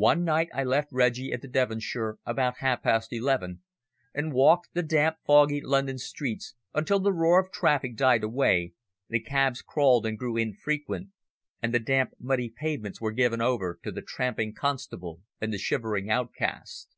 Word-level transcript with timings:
One 0.00 0.24
night 0.24 0.48
I 0.54 0.64
left 0.64 0.88
Reggie 0.90 1.34
at 1.34 1.42
the 1.42 1.46
Devonshire 1.46 2.16
about 2.24 2.60
half 2.60 2.82
past 2.82 3.12
eleven 3.12 3.62
and 4.14 4.32
walked 4.32 4.70
the 4.72 4.82
damp, 4.82 5.18
foggy 5.26 5.60
London 5.60 5.98
streets 5.98 6.54
until 6.72 6.98
the 6.98 7.12
roar 7.12 7.38
of 7.38 7.52
traffic 7.52 7.94
died 7.94 8.24
away, 8.24 8.72
the 9.10 9.20
cabs 9.20 9.60
crawled 9.60 10.06
and 10.06 10.18
grew 10.18 10.38
infrequent 10.38 11.08
and 11.60 11.74
the 11.74 11.78
damp, 11.78 12.14
muddy 12.18 12.48
pavements 12.48 13.02
were 13.02 13.12
given 13.12 13.42
over 13.42 13.78
to 13.84 13.92
the 13.92 14.00
tramping 14.00 14.54
constable 14.54 15.20
and 15.42 15.52
the 15.52 15.58
shivering 15.58 16.08
outcast. 16.08 16.96